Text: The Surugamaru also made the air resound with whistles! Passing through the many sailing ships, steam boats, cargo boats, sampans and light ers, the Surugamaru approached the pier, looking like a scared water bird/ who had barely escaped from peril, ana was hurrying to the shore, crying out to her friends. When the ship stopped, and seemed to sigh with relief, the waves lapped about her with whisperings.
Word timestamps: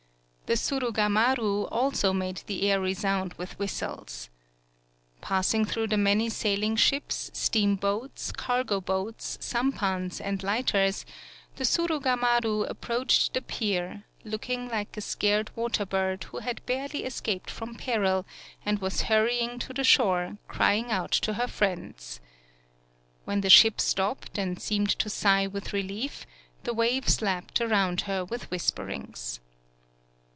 The 0.47 0.57
Surugamaru 0.57 1.69
also 1.71 2.11
made 2.11 2.41
the 2.45 2.69
air 2.69 2.81
resound 2.81 3.33
with 3.35 3.57
whistles! 3.57 4.29
Passing 5.21 5.63
through 5.63 5.87
the 5.87 5.97
many 5.97 6.27
sailing 6.27 6.75
ships, 6.75 7.31
steam 7.33 7.77
boats, 7.77 8.33
cargo 8.33 8.81
boats, 8.81 9.37
sampans 9.39 10.19
and 10.19 10.43
light 10.43 10.75
ers, 10.75 11.05
the 11.55 11.63
Surugamaru 11.63 12.69
approached 12.69 13.33
the 13.33 13.41
pier, 13.41 14.03
looking 14.25 14.67
like 14.67 14.97
a 14.97 14.99
scared 14.99 15.55
water 15.55 15.85
bird/ 15.85 16.25
who 16.25 16.39
had 16.39 16.65
barely 16.65 17.05
escaped 17.05 17.49
from 17.49 17.75
peril, 17.75 18.25
ana 18.65 18.79
was 18.81 19.03
hurrying 19.03 19.57
to 19.59 19.71
the 19.71 19.85
shore, 19.85 20.37
crying 20.49 20.91
out 20.91 21.11
to 21.11 21.35
her 21.35 21.47
friends. 21.47 22.19
When 23.23 23.39
the 23.39 23.49
ship 23.49 23.79
stopped, 23.79 24.37
and 24.37 24.61
seemed 24.61 24.89
to 24.99 25.09
sigh 25.09 25.47
with 25.47 25.71
relief, 25.71 26.27
the 26.63 26.73
waves 26.73 27.21
lapped 27.21 27.61
about 27.61 28.01
her 28.01 28.25
with 28.25 28.51
whisperings. 28.51 29.39